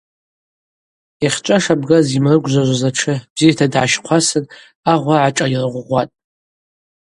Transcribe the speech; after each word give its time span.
Йахьчӏва 1.23 1.57
шабгаз 1.63 2.05
йымрыгвжважваз 2.13 2.83
атшы 2.89 3.13
бзита 3.35 3.65
дгӏащхъвасын 3.71 4.45
агъвра 4.91 5.17
гӏашӏайыргъвгъватӏ. 5.23 6.13